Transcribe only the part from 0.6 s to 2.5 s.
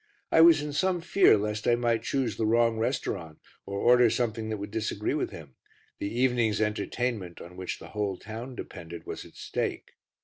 in some fear lest I might choose the